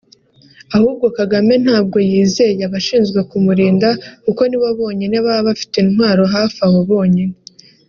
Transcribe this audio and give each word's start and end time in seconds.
Ahubwo 0.75 1.05
Kagame 1.17 1.53
ntabwo 1.63 1.97
yizeye 2.09 2.61
abashinzwe 2.69 3.19
kumurinda 3.29 3.89
kuko 4.23 4.41
nibo 4.45 4.67
bonyine 4.79 5.15
baba 5.25 5.47
bafite 5.47 5.75
intwaro 5.83 6.23
hafi 6.35 6.57
aho 6.67 6.79
bonyine 6.91 7.35